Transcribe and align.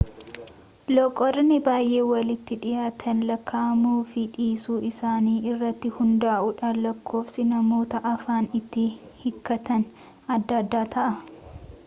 loqodoonni 0.97 1.57
baay'ee 1.65 2.05
walitti 2.11 2.55
dhiyaatan 2.63 3.19
lakkaa'amuu 3.31 3.99
fi 4.13 4.23
dhiisuu 4.37 4.77
isaanii 4.89 5.35
irratti 5.51 5.91
hundaa'uudhaan 5.99 6.79
lakkoofsi 6.87 7.45
namoota 7.51 8.01
afaan 8.13 8.47
itti 8.61 8.87
hiikkatanii 9.25 10.09
adda 10.39 10.59
adda 10.65 10.83
ta'a 10.97 11.13